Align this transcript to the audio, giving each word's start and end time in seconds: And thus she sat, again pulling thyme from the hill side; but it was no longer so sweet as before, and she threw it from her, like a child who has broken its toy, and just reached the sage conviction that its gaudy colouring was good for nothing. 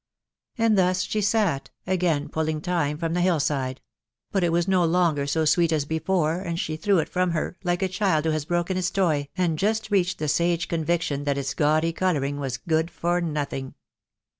And 0.57 0.79
thus 0.79 1.03
she 1.03 1.21
sat, 1.21 1.69
again 1.85 2.27
pulling 2.27 2.59
thyme 2.59 2.97
from 2.97 3.13
the 3.13 3.21
hill 3.21 3.39
side; 3.39 3.81
but 4.31 4.43
it 4.43 4.51
was 4.51 4.67
no 4.67 4.83
longer 4.83 5.27
so 5.27 5.45
sweet 5.45 5.71
as 5.71 5.85
before, 5.85 6.39
and 6.39 6.59
she 6.59 6.75
threw 6.75 6.97
it 6.97 7.07
from 7.07 7.33
her, 7.33 7.55
like 7.63 7.83
a 7.83 7.87
child 7.87 8.25
who 8.25 8.31
has 8.31 8.45
broken 8.45 8.75
its 8.77 8.89
toy, 8.89 9.27
and 9.37 9.59
just 9.59 9.91
reached 9.91 10.17
the 10.17 10.27
sage 10.27 10.67
conviction 10.67 11.23
that 11.25 11.37
its 11.37 11.53
gaudy 11.53 11.93
colouring 11.93 12.39
was 12.39 12.57
good 12.57 12.89
for 12.89 13.21
nothing. 13.21 13.75